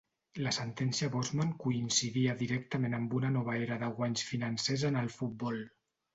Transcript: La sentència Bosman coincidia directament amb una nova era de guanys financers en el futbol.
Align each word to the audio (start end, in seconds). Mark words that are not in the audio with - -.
La 0.43 0.51
sentència 0.55 1.09
Bosman 1.15 1.51
coincidia 1.63 2.33
directament 2.39 2.97
amb 3.01 3.15
una 3.19 3.31
nova 3.37 3.55
era 3.67 3.79
de 3.85 3.93
guanys 4.01 4.27
financers 4.33 4.89
en 4.93 5.01
el 5.05 5.15
futbol. 5.21 5.63